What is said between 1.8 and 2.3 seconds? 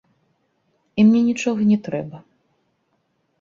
трэба.